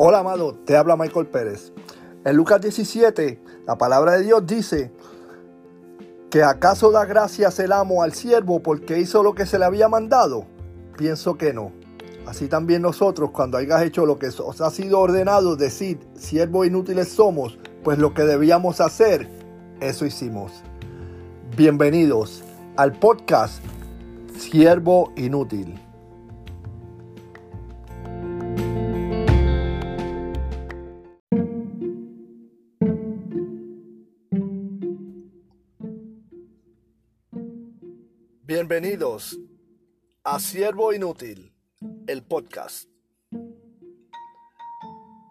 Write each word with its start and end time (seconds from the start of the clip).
Hola 0.00 0.20
amado, 0.20 0.54
te 0.64 0.76
habla 0.76 0.96
Michael 0.96 1.26
Pérez. 1.26 1.72
En 2.24 2.36
Lucas 2.36 2.60
17, 2.60 3.42
la 3.66 3.76
palabra 3.78 4.12
de 4.12 4.22
Dios 4.22 4.46
dice 4.46 4.92
que 6.30 6.44
acaso 6.44 6.92
da 6.92 7.04
gracias 7.04 7.58
el 7.58 7.72
amo 7.72 8.04
al 8.04 8.12
siervo 8.12 8.62
porque 8.62 9.00
hizo 9.00 9.24
lo 9.24 9.34
que 9.34 9.44
se 9.44 9.58
le 9.58 9.64
había 9.64 9.88
mandado. 9.88 10.46
Pienso 10.96 11.36
que 11.36 11.52
no. 11.52 11.72
Así 12.28 12.46
también 12.46 12.82
nosotros, 12.82 13.32
cuando 13.32 13.58
hayas 13.58 13.82
hecho 13.82 14.06
lo 14.06 14.20
que 14.20 14.28
os 14.28 14.60
ha 14.60 14.70
sido 14.70 15.00
ordenado, 15.00 15.56
decir, 15.56 15.98
siervos 16.14 16.68
inútiles 16.68 17.08
somos, 17.08 17.58
pues 17.82 17.98
lo 17.98 18.14
que 18.14 18.22
debíamos 18.22 18.80
hacer, 18.80 19.28
eso 19.80 20.06
hicimos. 20.06 20.52
Bienvenidos 21.56 22.44
al 22.76 22.92
podcast 22.92 23.64
Siervo 24.36 25.12
Inútil. 25.16 25.87
Bienvenidos 38.80 39.36
a 40.22 40.38
Siervo 40.38 40.92
Inútil, 40.92 41.52
el 42.06 42.22
podcast. 42.22 42.88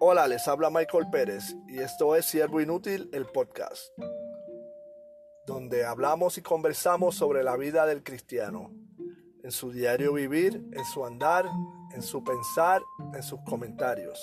Hola, 0.00 0.26
les 0.28 0.48
habla 0.48 0.70
Michael 0.70 1.10
Pérez 1.12 1.54
y 1.68 1.80
esto 1.80 2.16
es 2.16 2.24
Siervo 2.24 2.62
Inútil, 2.62 3.10
el 3.12 3.26
podcast, 3.26 3.82
donde 5.46 5.84
hablamos 5.84 6.38
y 6.38 6.40
conversamos 6.40 7.16
sobre 7.16 7.42
la 7.42 7.58
vida 7.58 7.84
del 7.84 8.02
cristiano, 8.02 8.72
en 9.42 9.50
su 9.50 9.70
diario 9.70 10.14
vivir, 10.14 10.64
en 10.72 10.84
su 10.86 11.04
andar, 11.04 11.44
en 11.94 12.00
su 12.00 12.24
pensar, 12.24 12.80
en 13.14 13.22
sus 13.22 13.40
comentarios. 13.42 14.18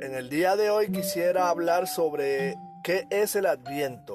En 0.00 0.14
el 0.14 0.28
día 0.28 0.54
de 0.54 0.70
hoy 0.70 0.92
quisiera 0.92 1.48
hablar 1.48 1.88
sobre 1.88 2.54
qué 2.84 3.08
es 3.10 3.34
el 3.34 3.46
adviento 3.46 4.13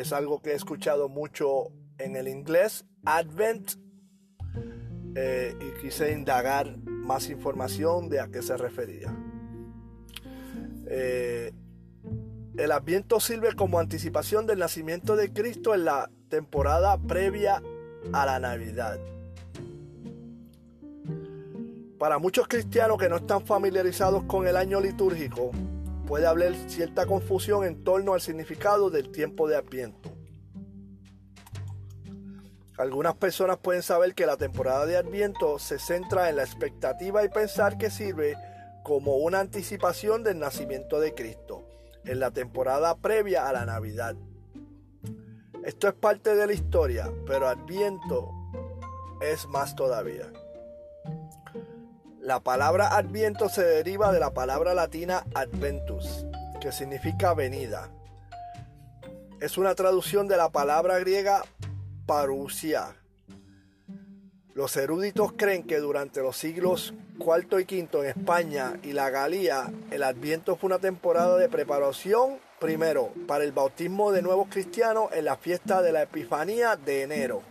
es 0.00 0.12
algo 0.12 0.40
que 0.40 0.50
he 0.50 0.54
escuchado 0.54 1.08
mucho 1.08 1.72
en 1.98 2.16
el 2.16 2.26
inglés, 2.26 2.86
Advent, 3.04 3.72
eh, 5.14 5.54
y 5.60 5.80
quise 5.82 6.12
indagar 6.12 6.78
más 6.78 7.28
información 7.28 8.08
de 8.08 8.20
a 8.20 8.28
qué 8.28 8.40
se 8.40 8.56
refería. 8.56 9.14
Eh, 10.86 11.52
el 12.56 12.72
Adviento 12.72 13.20
sirve 13.20 13.54
como 13.54 13.78
anticipación 13.78 14.46
del 14.46 14.60
nacimiento 14.60 15.16
de 15.16 15.32
Cristo 15.32 15.74
en 15.74 15.84
la 15.84 16.10
temporada 16.28 16.96
previa 16.98 17.62
a 18.12 18.26
la 18.26 18.40
Navidad. 18.40 18.98
Para 21.98 22.18
muchos 22.18 22.48
cristianos 22.48 22.96
que 22.96 23.10
no 23.10 23.16
están 23.16 23.44
familiarizados 23.44 24.24
con 24.24 24.46
el 24.46 24.56
año 24.56 24.80
litúrgico, 24.80 25.50
puede 26.10 26.26
haber 26.26 26.56
cierta 26.68 27.06
confusión 27.06 27.64
en 27.64 27.84
torno 27.84 28.14
al 28.14 28.20
significado 28.20 28.90
del 28.90 29.12
tiempo 29.12 29.46
de 29.46 29.54
Adviento. 29.54 30.10
Algunas 32.76 33.14
personas 33.14 33.58
pueden 33.58 33.84
saber 33.84 34.16
que 34.16 34.26
la 34.26 34.36
temporada 34.36 34.86
de 34.86 34.96
Adviento 34.96 35.60
se 35.60 35.78
centra 35.78 36.28
en 36.28 36.34
la 36.34 36.42
expectativa 36.42 37.24
y 37.24 37.28
pensar 37.28 37.78
que 37.78 37.90
sirve 37.90 38.36
como 38.82 39.18
una 39.18 39.38
anticipación 39.38 40.24
del 40.24 40.40
nacimiento 40.40 40.98
de 40.98 41.14
Cristo, 41.14 41.64
en 42.04 42.18
la 42.18 42.32
temporada 42.32 42.96
previa 42.96 43.48
a 43.48 43.52
la 43.52 43.64
Navidad. 43.64 44.16
Esto 45.64 45.86
es 45.86 45.94
parte 45.94 46.34
de 46.34 46.44
la 46.44 46.52
historia, 46.52 47.08
pero 47.24 47.46
Adviento 47.46 48.32
es 49.20 49.46
más 49.46 49.76
todavía. 49.76 50.32
La 52.20 52.40
palabra 52.40 52.98
adviento 52.98 53.48
se 53.48 53.64
deriva 53.64 54.12
de 54.12 54.20
la 54.20 54.34
palabra 54.34 54.74
latina 54.74 55.24
adventus, 55.34 56.26
que 56.60 56.70
significa 56.70 57.32
venida. 57.32 57.88
Es 59.40 59.56
una 59.56 59.74
traducción 59.74 60.28
de 60.28 60.36
la 60.36 60.50
palabra 60.50 60.98
griega 60.98 61.42
parousia. 62.04 62.94
Los 64.52 64.76
eruditos 64.76 65.32
creen 65.32 65.62
que 65.62 65.78
durante 65.78 66.20
los 66.20 66.36
siglos 66.36 66.92
IV 67.18 67.60
y 67.60 67.64
V 67.64 68.00
en 68.00 68.04
España 68.04 68.78
y 68.82 68.92
la 68.92 69.08
Galía, 69.08 69.72
el 69.90 70.02
Adviento 70.02 70.56
fue 70.56 70.68
una 70.68 70.78
temporada 70.78 71.38
de 71.38 71.48
preparación, 71.48 72.38
primero, 72.58 73.14
para 73.26 73.44
el 73.44 73.52
bautismo 73.52 74.12
de 74.12 74.20
nuevos 74.20 74.48
cristianos 74.50 75.08
en 75.12 75.24
la 75.24 75.38
fiesta 75.38 75.80
de 75.80 75.92
la 75.92 76.02
Epifanía 76.02 76.76
de 76.76 77.02
enero 77.02 77.49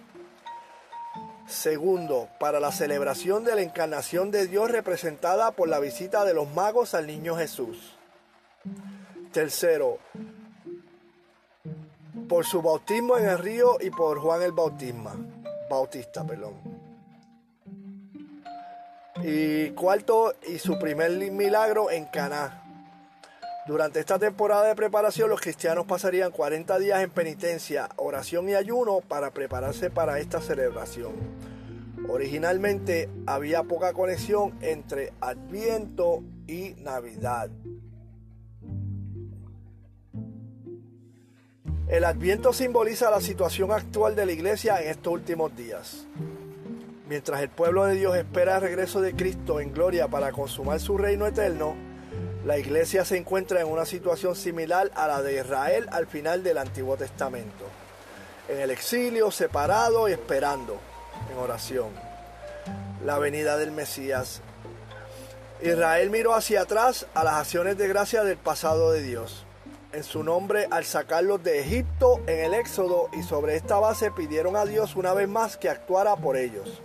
Segundo, 1.50 2.30
para 2.40 2.60
la 2.60 2.72
celebración 2.72 3.44
de 3.44 3.56
la 3.56 3.64
encarnación 3.64 4.30
de 4.30 4.46
Dios 4.46 4.70
representada 4.70 5.50
por 5.52 5.68
la 5.68 5.80
visita 5.80 6.24
de 6.24 6.36
los 6.36 6.48
magos 6.54 6.94
al 6.94 7.08
niño 7.08 7.36
Jesús. 7.36 7.98
Tercero, 9.32 9.98
por 12.28 12.46
su 12.46 12.62
bautismo 12.62 13.18
en 13.18 13.28
el 13.28 13.40
río 13.40 13.78
y 13.82 13.90
por 13.90 14.20
Juan 14.20 14.44
el 14.44 14.52
Bautisma, 14.52 15.16
Bautista. 15.68 16.24
Perdón. 16.24 16.54
Y 19.24 19.72
cuarto, 19.72 20.36
y 20.48 20.60
su 20.60 20.78
primer 20.78 21.12
milagro 21.32 21.90
en 21.90 22.06
Caná. 22.06 22.69
Durante 23.70 24.00
esta 24.00 24.18
temporada 24.18 24.68
de 24.68 24.74
preparación 24.74 25.30
los 25.30 25.42
cristianos 25.42 25.86
pasarían 25.86 26.32
40 26.32 26.80
días 26.80 27.04
en 27.04 27.12
penitencia, 27.12 27.88
oración 27.98 28.50
y 28.50 28.56
ayuno 28.56 29.00
para 29.02 29.30
prepararse 29.30 29.92
para 29.92 30.18
esta 30.18 30.42
celebración. 30.42 31.12
Originalmente 32.08 33.12
había 33.28 33.62
poca 33.62 33.94
conexión 33.94 34.58
entre 34.62 35.14
Adviento 35.22 36.24
y 36.48 36.72
Navidad. 36.80 37.52
El 41.90 42.06
Adviento 42.06 42.54
simboliza 42.54 43.12
la 43.12 43.22
situación 43.22 43.72
actual 43.72 44.16
de 44.16 44.26
la 44.26 44.32
iglesia 44.32 44.82
en 44.82 44.90
estos 44.90 45.14
últimos 45.14 45.56
días. 45.56 46.08
Mientras 47.08 47.40
el 47.40 47.50
pueblo 47.50 47.86
de 47.86 47.94
Dios 47.94 48.18
espera 48.18 48.56
el 48.56 48.62
regreso 48.64 49.00
de 49.00 49.14
Cristo 49.14 49.60
en 49.60 49.72
gloria 49.72 50.08
para 50.08 50.32
consumar 50.32 50.80
su 50.80 50.98
reino 50.98 51.28
eterno, 51.28 51.89
la 52.46 52.58
iglesia 52.58 53.04
se 53.04 53.18
encuentra 53.18 53.60
en 53.60 53.68
una 53.68 53.86
situación 53.86 54.36
similar 54.36 54.92
a 54.96 55.08
la 55.08 55.22
de 55.22 55.40
Israel 55.40 55.88
al 55.92 56.08
final 56.08 56.42
del 56.42 56.58
Antiguo 56.58 56.96
Testamento, 56.96 57.66
en 58.48 58.60
el 58.62 58.72
exilio, 58.72 59.30
separado 59.30 60.08
y 60.08 60.14
esperando, 60.14 60.80
en 61.32 61.38
oración, 61.38 61.90
la 63.06 63.20
venida 63.20 63.58
del 63.58 63.72
Mesías. 63.72 64.42
Israel 65.62 66.10
miró 66.10 66.34
hacia 66.34 66.62
atrás 66.62 67.08
a 67.14 67.26
las 67.26 67.34
acciones 67.34 67.78
de 67.78 67.90
gracia 67.90 68.24
del 68.24 68.38
pasado 68.38 68.92
de 68.92 69.02
Dios, 69.02 69.46
en 69.92 70.06
su 70.06 70.24
nombre 70.24 70.68
al 70.72 70.86
sacarlos 70.86 71.44
de 71.44 71.60
Egipto 71.60 72.22
en 72.26 72.40
el 72.40 72.54
Éxodo 72.54 73.10
y 73.12 73.24
sobre 73.24 73.58
esta 73.58 73.80
base 73.80 74.12
pidieron 74.12 74.56
a 74.56 74.66
Dios 74.66 74.96
una 74.96 75.14
vez 75.14 75.28
más 75.28 75.58
que 75.58 75.70
actuara 75.70 76.16
por 76.16 76.38
ellos. 76.38 76.82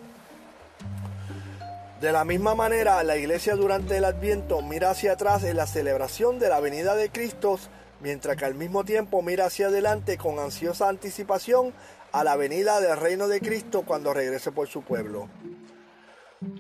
De 2.04 2.12
la 2.12 2.26
misma 2.26 2.54
manera, 2.54 3.02
la 3.02 3.16
iglesia 3.16 3.56
durante 3.56 3.96
el 3.96 4.04
Adviento 4.04 4.60
mira 4.60 4.90
hacia 4.90 5.12
atrás 5.12 5.42
en 5.42 5.56
la 5.56 5.66
celebración 5.66 6.38
de 6.38 6.50
la 6.50 6.60
venida 6.60 6.94
de 6.94 7.08
Cristo, 7.08 7.58
mientras 8.00 8.36
que 8.36 8.44
al 8.44 8.54
mismo 8.54 8.84
tiempo 8.84 9.22
mira 9.22 9.46
hacia 9.46 9.68
adelante 9.68 10.18
con 10.18 10.38
ansiosa 10.38 10.90
anticipación 10.90 11.72
a 12.12 12.22
la 12.22 12.36
venida 12.36 12.78
del 12.82 12.98
reino 12.98 13.26
de 13.26 13.40
Cristo 13.40 13.84
cuando 13.86 14.12
regrese 14.12 14.52
por 14.52 14.68
su 14.68 14.82
pueblo. 14.82 15.30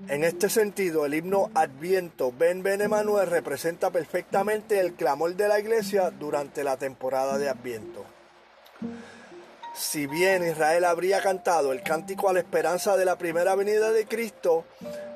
En 0.08 0.24
este 0.24 0.48
sentido, 0.48 1.04
el 1.04 1.12
himno 1.12 1.50
Adviento 1.52 2.32
Ben 2.32 2.62
Ben 2.62 2.80
Emanuel 2.80 3.26
representa 3.26 3.90
perfectamente 3.90 4.80
el 4.80 4.94
clamor 4.94 5.36
de 5.36 5.46
la 5.46 5.60
iglesia 5.60 6.10
durante 6.10 6.64
la 6.64 6.78
temporada 6.78 7.36
de 7.36 7.50
Adviento. 7.50 8.02
Si 9.74 10.06
bien 10.06 10.42
Israel 10.42 10.84
habría 10.84 11.20
cantado 11.20 11.72
el 11.72 11.82
cántico 11.82 12.30
a 12.30 12.32
la 12.32 12.38
esperanza 12.38 12.96
de 12.96 13.04
la 13.04 13.18
primera 13.18 13.56
venida 13.56 13.90
de 13.90 14.06
Cristo, 14.06 14.64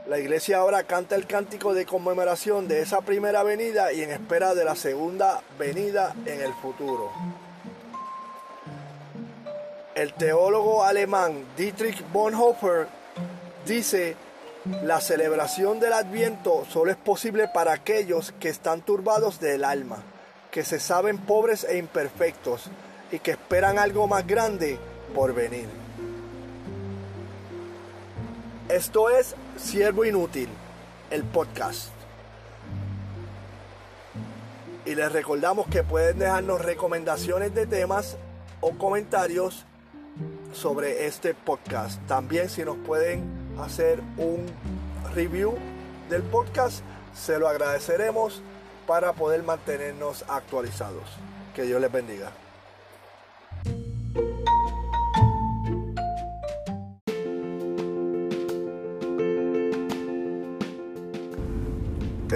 la 0.08 0.18
iglesia 0.18 0.56
ahora 0.56 0.84
canta 0.84 1.16
el 1.16 1.26
cántico 1.26 1.74
de 1.74 1.84
conmemoración 1.84 2.66
de 2.66 2.80
esa 2.80 3.02
primera 3.02 3.42
venida 3.42 3.92
y 3.92 4.02
en 4.02 4.10
espera 4.10 4.54
de 4.54 4.64
la 4.64 4.74
segunda 4.74 5.42
venida 5.58 6.14
en 6.24 6.40
el 6.40 6.54
futuro. 6.54 7.12
El 9.94 10.14
teólogo 10.14 10.82
alemán 10.82 11.44
Dietrich 11.58 12.02
Bonhoeffer 12.10 12.86
dice, 13.66 14.16
la 14.82 15.00
celebración 15.02 15.78
del 15.78 15.92
adviento 15.92 16.64
solo 16.70 16.90
es 16.90 16.96
posible 16.96 17.48
para 17.52 17.72
aquellos 17.72 18.32
que 18.40 18.48
están 18.48 18.80
turbados 18.80 19.40
del 19.40 19.62
alma, 19.62 19.98
que 20.50 20.64
se 20.64 20.80
saben 20.80 21.18
pobres 21.18 21.64
e 21.64 21.76
imperfectos, 21.76 22.70
y 23.12 23.18
que 23.18 23.32
esperan 23.32 23.78
algo 23.78 24.06
más 24.06 24.26
grande 24.26 24.78
por 25.14 25.34
venir. 25.34 25.87
Esto 28.78 29.10
es 29.10 29.34
Siervo 29.56 30.04
Inútil, 30.04 30.48
el 31.10 31.24
podcast. 31.24 31.88
Y 34.86 34.94
les 34.94 35.10
recordamos 35.10 35.66
que 35.66 35.82
pueden 35.82 36.20
dejarnos 36.20 36.64
recomendaciones 36.64 37.52
de 37.56 37.66
temas 37.66 38.16
o 38.60 38.78
comentarios 38.78 39.64
sobre 40.52 41.06
este 41.06 41.34
podcast. 41.34 42.00
También 42.06 42.48
si 42.48 42.64
nos 42.64 42.76
pueden 42.76 43.24
hacer 43.60 44.00
un 44.16 44.46
review 45.12 45.56
del 46.08 46.22
podcast, 46.22 46.82
se 47.12 47.36
lo 47.40 47.48
agradeceremos 47.48 48.42
para 48.86 49.12
poder 49.12 49.42
mantenernos 49.42 50.24
actualizados. 50.28 51.02
Que 51.52 51.62
Dios 51.62 51.80
les 51.80 51.90
bendiga. 51.90 52.30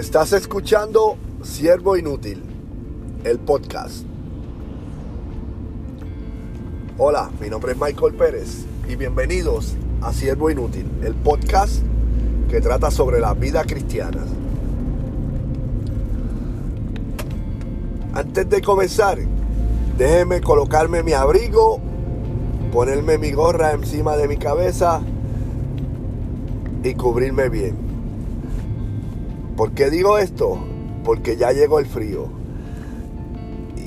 Estás 0.03 0.33
escuchando 0.33 1.15
Siervo 1.43 1.95
Inútil, 1.95 2.43
el 3.23 3.39
podcast. 3.39 4.03
Hola, 6.97 7.31
mi 7.39 7.49
nombre 7.49 7.71
es 7.71 7.79
Michael 7.79 8.13
Pérez 8.13 8.65
y 8.87 8.97
bienvenidos 8.97 9.75
a 10.01 10.11
Siervo 10.11 10.51
Inútil, 10.51 10.91
el 11.03 11.15
podcast 11.15 11.81
que 12.49 12.59
trata 12.59 12.91
sobre 12.91 13.21
la 13.21 13.33
vida 13.33 13.63
cristiana. 13.63 14.21
Antes 18.13 18.49
de 18.49 18.61
comenzar, 18.61 19.19
déjeme 19.97 20.41
colocarme 20.41 21.01
mi 21.01 21.13
abrigo, 21.13 21.79
ponerme 22.73 23.17
mi 23.17 23.31
gorra 23.31 23.71
encima 23.71 24.17
de 24.17 24.27
mi 24.27 24.35
cabeza 24.35 25.01
y 26.83 26.93
cubrirme 26.93 27.47
bien. 27.47 27.92
¿Por 29.55 29.73
qué 29.73 29.91
digo 29.91 30.17
esto? 30.17 30.57
Porque 31.03 31.37
ya 31.37 31.51
llegó 31.51 31.77
el 31.77 31.85
frío. 31.85 32.27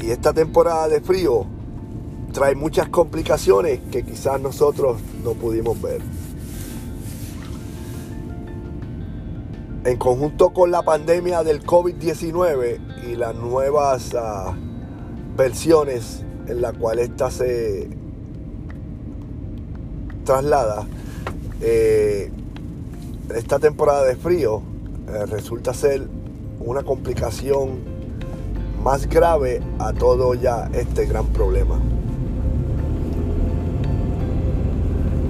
Y 0.00 0.10
esta 0.10 0.32
temporada 0.32 0.86
de 0.88 1.00
frío 1.00 1.46
trae 2.32 2.54
muchas 2.54 2.88
complicaciones 2.88 3.80
que 3.90 4.04
quizás 4.04 4.40
nosotros 4.40 5.00
no 5.24 5.32
pudimos 5.32 5.80
ver. 5.82 6.00
En 9.84 9.96
conjunto 9.96 10.50
con 10.50 10.70
la 10.70 10.82
pandemia 10.82 11.42
del 11.42 11.64
COVID-19 11.64 13.08
y 13.08 13.16
las 13.16 13.34
nuevas 13.34 14.14
uh, 14.14 14.52
versiones 15.36 16.24
en 16.46 16.60
la 16.60 16.72
cual 16.72 17.00
esta 17.00 17.30
se 17.30 17.88
traslada, 20.24 20.86
eh, 21.60 22.30
esta 23.34 23.58
temporada 23.58 24.04
de 24.04 24.16
frío 24.16 24.75
eh, 25.08 25.26
resulta 25.26 25.74
ser 25.74 26.06
una 26.60 26.82
complicación 26.82 27.78
más 28.82 29.08
grave 29.08 29.60
a 29.78 29.92
todo 29.92 30.34
ya 30.34 30.68
este 30.72 31.06
gran 31.06 31.26
problema. 31.26 31.80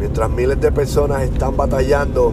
mientras 0.07 0.31
miles 0.31 0.61
de 0.61 0.71
personas 0.71 1.23
están 1.23 1.57
batallando 1.57 2.33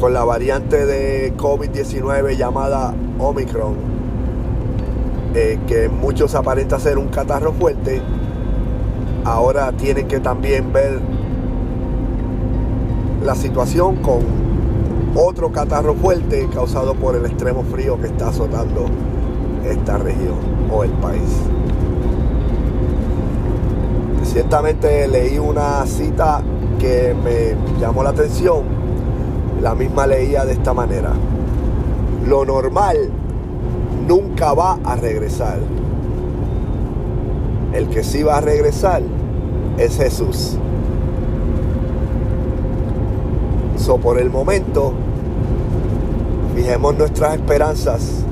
con 0.00 0.14
la 0.14 0.24
variante 0.24 0.86
de 0.86 1.34
COVID-19 1.36 2.36
llamada 2.36 2.94
Omicron, 3.18 3.74
eh, 5.34 5.58
que 5.66 5.88
muchos 5.88 6.34
aparenta 6.34 6.78
ser 6.78 6.96
un 6.96 7.08
catarro 7.08 7.52
fuerte, 7.52 8.00
ahora 9.24 9.72
tienen 9.72 10.08
que 10.08 10.20
también 10.20 10.72
ver 10.72 11.00
la 13.22 13.34
situación 13.34 13.96
con 13.96 14.22
otro 15.14 15.52
catarro 15.52 15.94
fuerte 15.94 16.48
causado 16.52 16.94
por 16.94 17.16
el 17.16 17.26
extremo 17.26 17.62
frío 17.62 18.00
que 18.00 18.08
está 18.08 18.28
azotando 18.28 18.86
esta 19.64 19.98
región 19.98 20.38
o 20.70 20.84
el 20.84 20.90
país. 20.92 21.40
Ciertamente 24.24 25.06
leí 25.06 25.38
una 25.38 25.86
cita 25.86 26.42
que 26.78 27.14
me 27.14 27.80
llamó 27.80 28.02
la 28.02 28.10
atención. 28.10 28.62
La 29.62 29.74
misma 29.74 30.06
leía 30.06 30.44
de 30.44 30.52
esta 30.52 30.74
manera. 30.74 31.12
Lo 32.26 32.44
normal 32.44 33.10
nunca 34.08 34.52
va 34.52 34.78
a 34.84 34.96
regresar. 34.96 35.58
El 37.72 37.88
que 37.88 38.02
sí 38.02 38.22
va 38.22 38.38
a 38.38 38.40
regresar 38.40 39.02
es 39.78 39.96
Jesús. 39.96 40.58
Por 43.84 44.18
el 44.18 44.30
momento, 44.30 44.94
fijemos 46.56 46.96
nuestras 46.96 47.34
esperanzas 47.34 48.24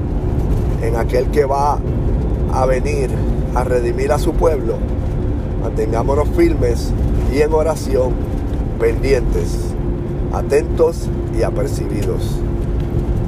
en 0.82 0.96
aquel 0.96 1.26
que 1.26 1.44
va 1.44 1.78
a 2.54 2.66
venir 2.66 3.10
a 3.54 3.62
redimir 3.62 4.12
a 4.12 4.18
su 4.18 4.32
pueblo 4.32 4.76
Mantengámonos 5.62 6.28
firmes 6.30 6.90
y 7.32 7.40
en 7.40 7.52
oración, 7.52 8.14
pendientes, 8.80 9.72
atentos 10.32 11.08
y 11.38 11.44
apercibidos. 11.44 12.40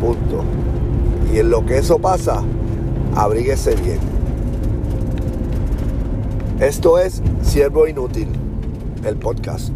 Punto. 0.00 0.42
Y 1.32 1.38
en 1.38 1.50
lo 1.50 1.64
que 1.64 1.78
eso 1.78 2.00
pasa, 2.00 2.42
abríguese 3.14 3.76
bien. 3.76 4.00
Esto 6.58 6.98
es 6.98 7.22
Siervo 7.42 7.86
Inútil, 7.86 8.28
el 9.04 9.16
podcast. 9.16 9.70